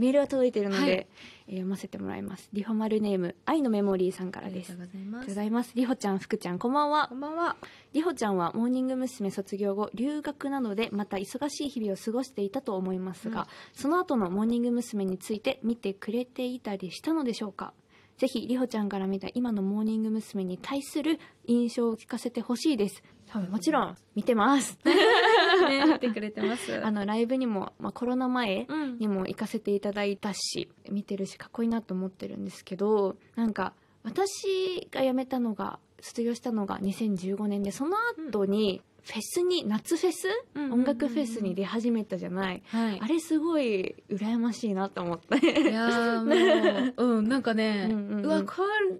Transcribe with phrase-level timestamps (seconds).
[0.00, 0.90] メールが届いているので、はい。
[0.90, 2.48] えー読ませてもらいます。
[2.52, 4.70] リホマルネーム愛のメモリーさんからです。
[4.70, 5.22] ありがとうございます。
[5.22, 5.72] ありがとうございます。
[5.74, 7.08] りほちゃん福ちゃんこんばんは。
[7.08, 7.56] こんばんは。
[7.92, 9.32] りほちゃんはモーニング娘。
[9.32, 13.46] 卒業後留学などでまた忙しい日々を過ごしていたと思いますが、うん。
[13.72, 15.04] その後のモーニング娘。
[15.04, 17.72] について見てくれていたりしたのでしょうか？
[18.16, 20.44] ぜひりほちゃんから見た今のモーニング娘。
[20.44, 23.02] に対する印象を聞かせてほしいです
[23.32, 24.78] 多分もちろん見てます。
[24.84, 26.74] ね見てくれてます。
[26.84, 28.98] あのライブにも、まあ、コロナ前うん。
[28.98, 33.72] にも行かせていただいたし見てるしかっこいいなと思ってるんですけどなんか
[34.02, 37.96] 私が辞めたのが卒業したのが2015年でその
[38.30, 40.80] 後にフェスに夏フェス、うんうんうんうん。
[40.80, 43.00] 音楽フェスに出始めたじゃない、はい。
[43.00, 45.36] あれすごい羨ましいなと思って。
[45.62, 48.24] いやーもう、 うん、なんかね、ううんうん。
[48.24, 48.52] うんわ、こ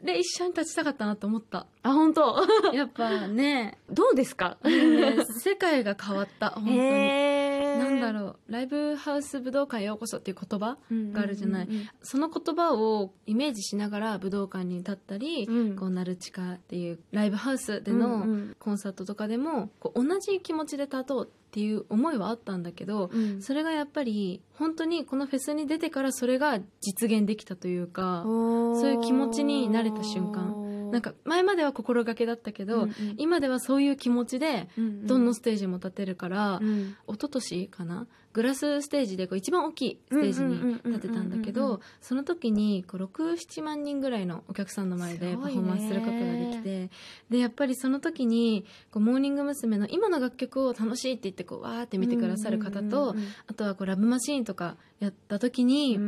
[0.03, 1.67] れ一緒に立ちたかったなと思った。
[1.83, 2.37] あ本当？
[2.75, 4.59] やっぱね、どうですか？
[4.65, 6.79] ね世界が変わった、 本当に。
[6.79, 7.79] へー。
[7.79, 11.67] なんだろう、ライブハウス武道館へようこそっていう言葉があるじゃない。
[11.67, 15.57] うんうんその言葉をイメージしながら武道館に立ったり、うん。
[15.57, 18.57] うんこう、ナルチカっていうライブハウスでうんうのん。
[18.59, 23.43] コンサートとかでも、こう同じ気持ちで立とうっていう思いはあったんだけど、うん。
[23.43, 30.91] それがやっぱり本当にこのフェスに出てからそれが実現できたというか、そういう気持ちになれた瞬間。
[30.91, 32.95] なんか前までは心がけだったけど、うんうん。
[33.17, 34.69] 今ではそういう気持ちで
[35.05, 36.97] どのステージも立てるから、うん。
[37.09, 38.07] 一昨年かな？
[38.33, 46.91] グラスステージでこう一番大きいステージに立てたんだけどその時にこう67万人ぐらいのお客さんの前でパフォーマンスすることができて
[47.29, 49.71] でやっぱりその時にこうモーニング娘。
[49.81, 53.15] の今の楽曲を楽しいって言ってこうわーって見てくださる方と、
[53.47, 55.99] あとはこうラブマシーンとかやった時に、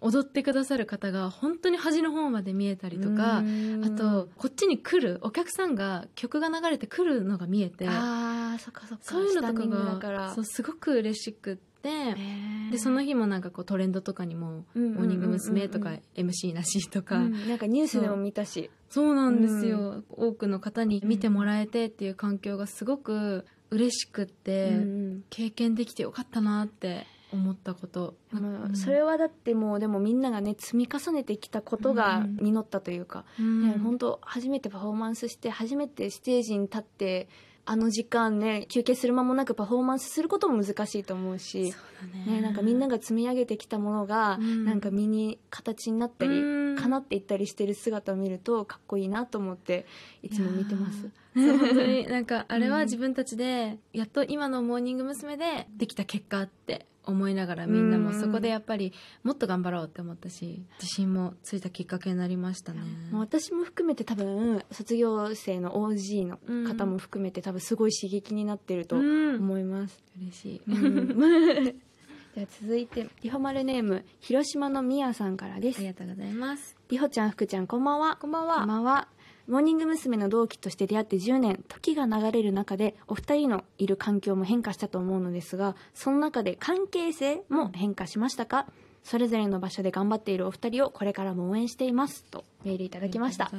[0.00, 3.84] 踊ってくださる方が本当に端の方まで見えたりとか、うん。
[3.84, 9.04] あとこっちに来るお客さんが曲が流れてくるのが見えてあーそっかそっか。
[9.04, 17.48] そういうのとかがそうすごく嬉しくってでその日もなんかこうトレンドとかにも「うんうんうんうんモーニング娘。」とか MC なしとか、うん。
[17.48, 18.70] なんかニュースでも見たし。
[18.90, 19.14] そう。
[19.14, 28.76] なんですよ、多くの方に見てもらえてっていう環境がすごく嬉しくって、うん経験できてよかったなって思ったこと、うん。
[28.76, 32.38] それはだってもうでもみんながね積み重ねてきたことがうん。
[32.40, 33.62] 実ったというか、うん。
[33.62, 37.28] ね、本当初めてパフォーマンスして初めてステージに立って
[37.70, 49.84] あの時間ね休憩する間もなくパフォーマンスすることも難しいと思うしそうだねね、なんかみんなが積み上げてきたものが、うんなんか身に形になったり、うん叶っていったりしてる姿を見るとかっこいいなと思って
[50.22, 51.10] いつも見てます。
[51.34, 55.36] そう本当になんかあれは自分たちでやっと今のモーニング娘。
[55.36, 58.92] でできた結果って思いながらみんなもそこでやっぱり
[59.22, 62.80] もっと頑張ろうって思ったし自信もついたきっかけになりましたね。
[63.10, 66.38] もう私も含めて多分卒業生の OG の
[66.68, 70.02] 方も含めて多分すごい刺激になってるとうん思います。
[70.20, 70.62] 嬉しい。
[70.68, 71.74] うん
[72.34, 76.76] じゃあ続いてリホマルネーム広島のみやさんからですありがとうございます。
[76.90, 78.78] リホちゃん福ちゃんこんばんはこんばんこんばは。
[78.80, 79.08] んは
[79.48, 80.18] モーニング娘。
[80.18, 88.66] の同期として出会って10年時が流れる中でお二人のいる環境も変化したと思うのですがその中で関係性も変化しましたか、
[89.02, 92.24] それぞれの場所で頑張っているお二人をこれからも応援しています。
[92.24, 93.46] とメールいただきました。
[93.46, 93.50] あ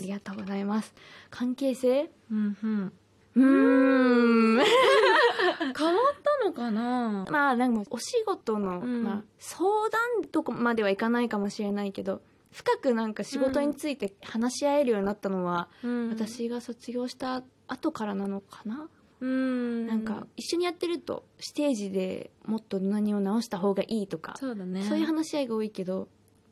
[0.00, 0.94] りがとうございます。
[1.30, 2.10] 関係性？
[2.30, 2.92] うんうん。
[3.36, 4.64] うーん。
[5.76, 7.26] 変わったのかな？
[7.30, 9.04] まあなんかお仕事の、うん。
[9.04, 12.20] まあ、相談とこまではいかないかもしれないけど
[12.50, 18.88] 深くなんか仕事について話し合えるようになったのは、うん、私が卒業した後からなのかな、
[19.20, 24.82] うんなんか一緒にやってるとステージでもっと何を直した方がいいとかそうだね。
[24.84, 26.08] そういう話し合いが多いけど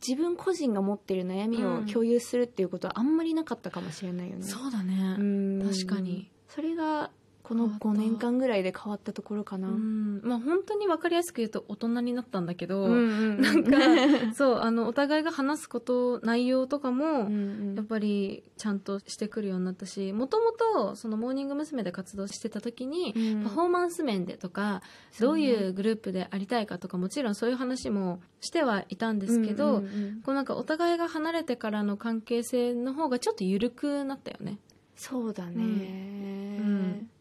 [0.07, 4.43] 自分個人が持ってる悩みをうん共有するっていうことはあんまりなかったかもしれないよね。
[4.45, 5.17] そうだね。
[5.19, 6.31] うん確かに。
[6.49, 7.11] それが
[7.49, 9.69] この5年間ぐらいで変わったところかな。
[9.69, 21.79] うん、まあ本当に分かりやすく言うと大人になったんだけど、うんなんかそうあのお互いが話すこと内容とかも、うんやっぱりちゃんとしてくるようになったしもともとそのモーニング娘。
[21.79, 24.83] で活動してた時に、うんパフォーマンス面でとか、
[25.21, 34.59] どういうグループでありたいかとかもちろんそういう話もしてはいたんですけど、うんうんうんこうなんかお互いが離れてからの関係性の方がちょっと緩くなったよね。
[34.97, 37.18] そうだね、うん多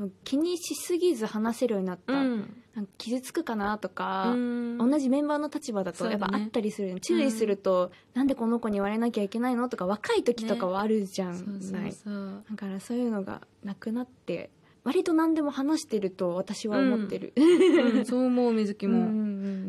[0.00, 2.62] 分気にしすぎず話せるようになった、うん。
[2.74, 4.78] なんか傷つくかなとか、うん。
[4.78, 11.46] 同じメンバーの立場だとやっぱあったりする、注意すると、なんでこの子に言われなきゃいけないのとか若い時とかはあるじゃん、そう
[11.92, 14.50] そうだからそういうのがなくなって
[14.84, 18.04] 割と何でも話してると私は思ってる、うん。
[18.06, 18.98] そう思う水木も。
[18.98, 19.18] うんうんう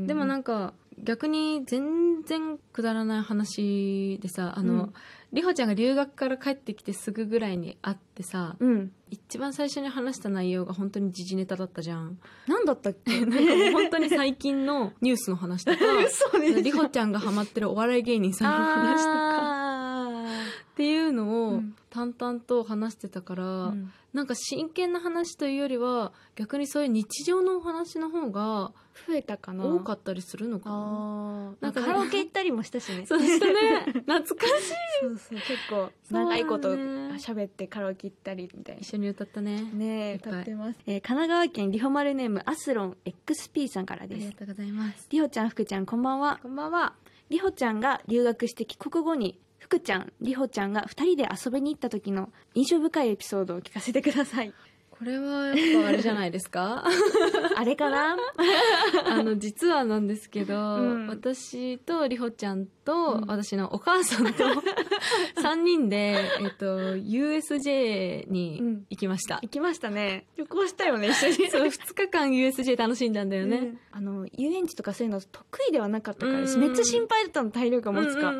[0.03, 0.07] ん。
[0.07, 4.93] でもなんか逆に全然くだらない話でさあの、うん。
[5.33, 8.91] りほちゃんが留学から帰ってきてすぐぐらいに会ってさうん。
[9.09, 12.17] 一番最初に話した内容が本当に時事ネタだったじゃん。
[12.47, 13.19] 何だったっけ？
[13.25, 13.37] なんか
[13.73, 15.77] 本当に最近のニュースの話とか
[16.63, 19.57] りほちゃんがハマってるお笑い芸人さんの話とか。
[19.57, 19.60] あ
[20.71, 23.91] っていうのーをうん淡々と話してたから、うん。
[24.13, 28.71] なんか真剣な話というよりは逆にそういう日常のお話の方が
[29.07, 29.65] 増えたかな。
[29.65, 31.55] 多かったりするのかな。
[31.59, 33.05] なんんかカラオケ行ったりもしたしね。
[33.07, 33.85] そうしたね。
[33.91, 34.73] 懐かしい。
[35.01, 38.81] そうそう結構長いこと喋ってカラオケ行ったりみたいな。
[38.81, 39.61] 一緒に歌ったね。
[39.73, 44.19] ね歌ってます、えー神奈川県リホマルネームアスロン XP さんからあです。
[44.21, 45.07] りがとうございます。
[45.09, 46.39] りほちゃん福ちゃんこんばんは。
[46.41, 46.93] こんばんは。
[47.29, 54.53] りほちゃんが留学して帰国後に福ちゃんりほちゃんが2人で遊びに行った時の印象深いエピソードを聞かせてください。
[54.89, 56.83] これはやっぱあれじゃないですか？
[57.57, 58.15] あれかな？
[59.07, 60.59] あの実はなんですけど、う
[60.99, 61.07] ん。
[61.07, 63.25] 私とりほちゃんと、うん。
[63.27, 64.43] 私のお母さんと
[65.41, 70.27] 3人で、えっと、USJ に行きました、行きましたね。
[70.37, 71.49] 旅行したよね一緒に。
[71.49, 73.79] そう2日間 USJ 楽しんだんだよね、うん。
[73.91, 76.59] あの遊園地とかそういうの得意ではなかったからうん。
[76.59, 78.33] めっちゃ心配だったの体力が持つか、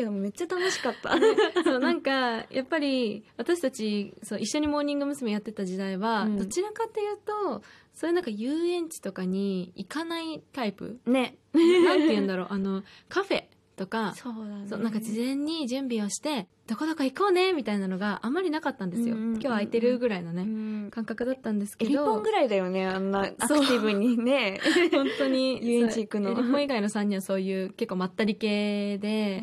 [0.00, 1.14] けどめっちゃ楽しかった、
[1.62, 2.10] そうなんか
[2.50, 5.30] やっぱり私たちそう一緒にモーニング娘。
[5.30, 6.36] やってた時代は、うん。
[6.38, 7.62] どちらかというと
[7.94, 10.98] そういうなんか遊園地とかに行かないタイプ。
[11.06, 11.36] ね。
[11.52, 12.46] なんて言うんだろう。
[12.50, 13.44] あのカフェ
[13.76, 14.68] とかそうだね。
[14.68, 19.40] そうなんか事前に準備をしてどこどこ行こうねみたいなのがあまりなかったんですよ、うんうんうんうん。
[19.40, 20.90] 今日空いてるぐらいのね、うん。
[20.92, 24.60] 感覚だったんですけエリポどンぐらいだよねあんなアクティブにね。
[24.92, 25.58] 本当に。
[25.66, 26.30] 遊園地行くの。
[26.30, 29.42] エリポン以外の3人はそういう結構まったり系で、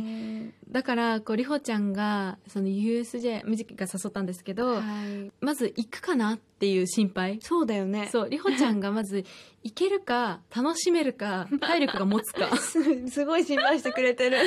[0.70, 5.32] だからこうりほちゃんがその USJ みじきが誘ったんですけど、はい。
[5.42, 7.40] まず行くかなっていう心配。
[7.42, 8.10] そうだよね。
[8.12, 8.30] そう。
[8.30, 9.26] りほちゃんがまず
[9.64, 12.56] 行けるか楽しめるか 体力が持つか。
[12.58, 14.38] すすごい心配してくれてる。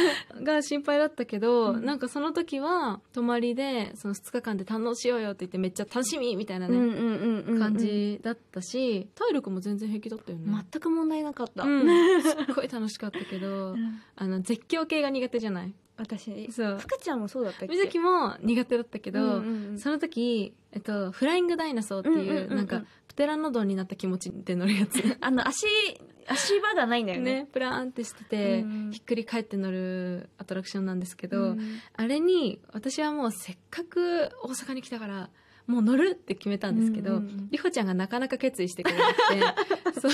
[0.43, 1.85] が心配だったけど、うん。
[1.85, 2.70] なんかその時は
[3.13, 6.79] 泊まりでその2日間で堪能しようよって言ってめっちゃ楽しみみたいなね、
[7.59, 14.01] 感じだったし体力も全然平気だったよね、全く問題なかった、うん、すっごい楽しかったけどうん。
[14.17, 15.75] あの絶叫系が苦手じゃない？
[15.97, 16.79] 私そう。
[16.79, 17.69] 福ちゃんもそうだったっけ？
[17.69, 19.79] みずきも苦手だったけど、うんうんうん。
[19.79, 25.17] その時、えっと、フライングダイナソーっていう,、うんうんうんうんなんかプテラノドンになった気持ちで乗るやつ。
[25.21, 25.67] あの足
[26.31, 27.41] 足場がないんだよね。
[27.41, 28.91] ねプラーンってしてて、うん。
[28.93, 31.81] ひっくり返って乗るアトラクションなんですけど、うん。
[31.97, 35.31] あれに私はもうせっかく大阪に来たから
[35.71, 40.13] もう乗るって決めたんですけど、うんりほちゃんがなかなか決意してくれなくて そう。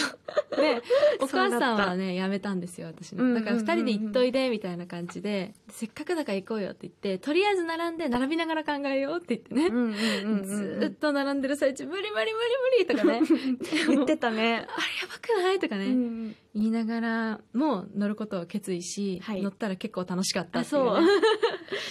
[0.56, 0.82] で
[1.20, 3.34] お母さんはねやめたんですよ私の。
[3.34, 13.20] だから2人で行っといでみたいな感じでせっかくだから行こうよって言ってとりあえず並んで並びながら考えようって言ってね、うんうんうんうんずーっと並んでる最中無理無理無理無理とかね。
[13.88, 14.66] 言ってたね、あれや
[15.08, 19.42] ばくないとかね、うん言いながらもう乗ることを決意し、はい。
[19.42, 20.94] 乗ったら結構楽しかったっていう、ね、あ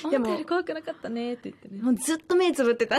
[0.02, 0.12] そう。
[0.12, 1.84] で も思ったより怖くなかったねって言ってね。
[1.84, 2.98] もうずっと目つぶってた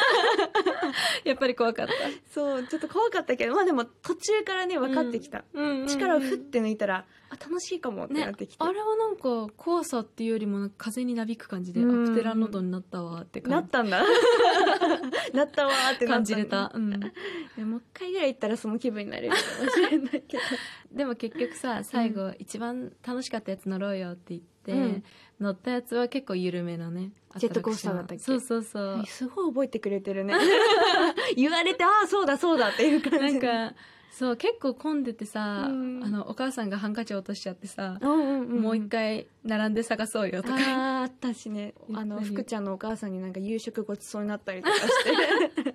[1.24, 1.92] やっぱり怖かった、
[2.32, 5.44] そうちょっと怖かったけどまあでも途中からね分かってきた、
[5.86, 12.04] 力をふって抜いたらあ楽しいかもってねなってきて、あれはなんか怖さっていうよりも風になびく感じで、うん。
[12.04, 13.54] アプテラノドンになったわって感じ。
[13.54, 14.02] なったんだ。
[15.32, 20.42] なったわーって感じれた、うん、でもう一回ぐらい行ったらその気分になれるかもしれないけど。
[20.92, 25.04] でも結局さ最後、一番楽しかったやつ乗ろうよって言って、うん。
[25.40, 28.22] 乗ったやつは結構緩めのねジェットコースターだったっけ？
[28.22, 30.34] そうそうそうすごい覚えてくれてるね。
[31.36, 33.38] 言われてああそうだそうだっていう感じ。
[33.40, 33.74] なんか
[34.10, 36.04] そう結構混んでてさ、うん。
[36.04, 40.54] あのお母さんがハンカチ落としちゃってさ、うんうんうんもう一回並んで探そうよとか。
[40.56, 41.74] あーあったしね。
[41.94, 45.74] あの福ちゃんのお母さんになんか夕食ごちそうになったりとかして。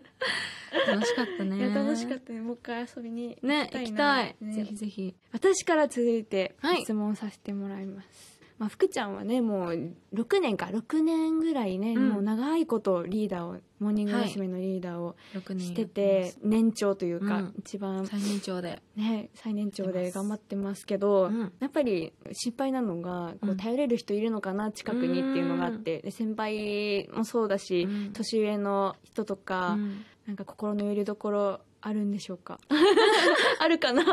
[0.88, 1.70] 楽しかったね。
[1.74, 2.34] 楽しかった。
[2.34, 5.16] ねもう一回遊びにね行きたないねぜひぜひ。
[5.32, 6.82] 私から続いてはい。
[6.82, 12.10] 質問させてもらいます、まあ、福ちゃんはねもう6年か6年ぐらいね、うん。
[12.10, 14.48] もう長いことリーダーをモーニング娘。
[14.48, 17.54] のリーダーを6年してて、年長というか、うん。
[17.60, 18.82] 一番最年長で。
[18.96, 21.52] ね最年長で頑張ってますけど、うん。
[21.60, 23.58] やっぱり心配なのがこううん。
[23.58, 28.14] 頼れる人いるのかな近くにっていうのがあってで先輩もそうだし、うん。
[28.14, 30.06] 年上の人とか、うん。
[30.28, 32.60] なんか心の拠り所あるんでしょうか？
[33.60, 34.08] あるかなって。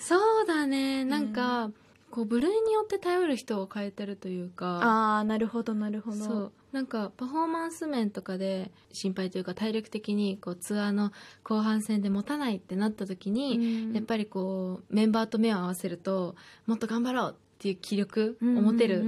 [0.00, 1.04] そうだね。
[1.04, 1.70] なんか、
[2.18, 6.16] こう部類によって頼る人を変えてるというかああなるほどなるほど。
[6.16, 6.52] そう。
[6.72, 11.12] なんかパフォーマンス面とかで心配というか体力的にこうツアーの
[11.44, 13.92] 後半戦で持たないってなった時に、うん。
[13.92, 16.34] やっぱりこうメンバーと目を合わせると
[16.66, 19.04] もっと頑張ろうっていう気力を持てる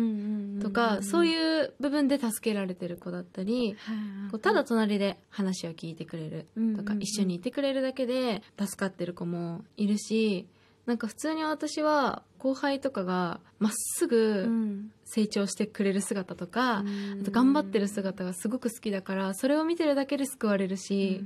[0.63, 3.77] とかそうういう部分で助けられてる子だったり
[4.31, 10.47] こうただ隣で話を聞いてくれるとか一緒にいてくれるだけで助かってる子もいるし
[10.91, 16.85] なんか普通に私は後輩とかがまっすぐん成長してくれる姿とか、あ
[17.25, 21.25] と頑張ってる姿がすごく好きだからそれを見てるだけで救われるし、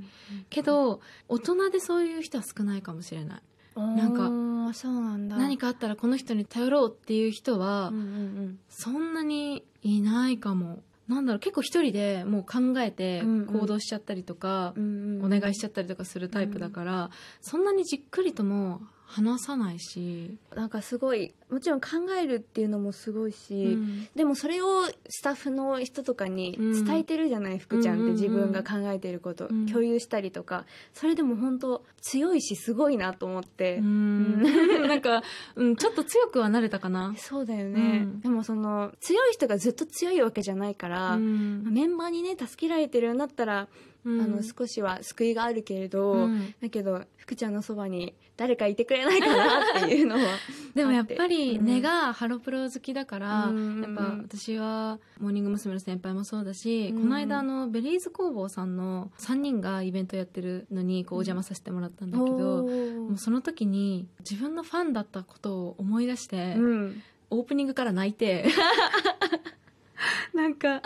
[0.51, 3.41] けど大人でそういう人は少ないかもしれない、
[3.75, 4.29] なんか
[4.69, 5.35] かそうなんだ。
[5.35, 10.83] 何かあったらこの人に頼ろうっていう人は、うんうんそんなにいないかも。
[11.07, 13.45] なんだろう結構一人でもう考えてうんうん。
[13.45, 15.21] 行動しちゃったりとかう、ん。
[15.23, 17.09] お願いしちゃったりとかするタイプだから、
[17.41, 18.81] そんなにじっくりとも
[19.15, 21.87] 話さないし、なんかすごいもちろん考
[22.19, 24.07] えるっていうのもすごいし、うん。
[24.13, 29.65] でもそれをスタッフの人とかに伝えてるじゃない、福ちゃんって自分が考えてること、うん。
[29.67, 30.65] 共有したりとか。
[30.93, 34.43] それでも本当強いしすごいなと思って、うん。
[34.87, 35.23] なんか、
[35.55, 37.13] うん、ちょっと強くはなれたかな。
[37.17, 38.19] そうだよね、うん。
[38.21, 41.63] でもその強い人がずっと強いわけじゃないから、うん。
[41.71, 43.67] メンバーにね助けられてるんだったら、
[44.05, 44.21] うん。
[44.21, 46.55] あの少しは救いがあるけれど、うん。
[46.61, 50.21] だけど福ちゃんのそばに誰かいてくれないかなっていうのは
[50.75, 51.65] でもやっぱりうん。
[51.65, 53.81] 根がハロプロ好きだから、うん。
[53.81, 55.75] やっぱ私はモーニング娘。
[55.75, 57.01] の先輩もそうだし、うん。
[57.03, 67.01] この間あの Berryz工房さんの3人がイベントやってるのにこうお邪魔させてもらったんだけど、もうその時に自分のファンだったことを思い出して、うん。
[67.29, 68.45] オープニングから泣いて。
[70.33, 70.81] なんか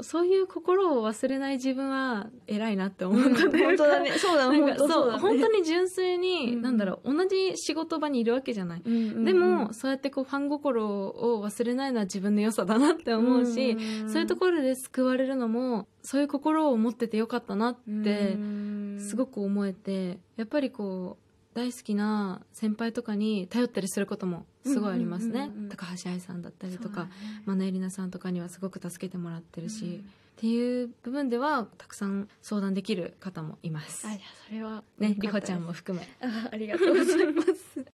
[0.00, 4.12] そういう心を忘れない自分は偉いなって思ったというか本当だね。
[4.12, 6.62] そうだそう本当に純粋に、うん。
[6.62, 9.24] なんだろう同じ仕事場にいるわけじゃない、うんうんうん。
[9.24, 18.36] でもそうやってこうファン心を忘れないのは自分の良さだなって思うし、んそういうところで救われるのもそういう心を持っててよかったなって
[18.98, 27.08] すごくく思えてやっぱりこう大好きな先輩とかに頼ったりすることもすごいありますね、高橋愛さんだったりとか、
[27.44, 29.98] マネエリナさんとかにはすごく助けてもらってるし、うん。
[29.98, 30.00] っ
[30.36, 34.06] ていう部分ではたくさん相談できる方もいます。
[34.06, 36.08] あじゃあそれはね、りほちゃんも含め。
[36.20, 37.80] あ ありがとうございます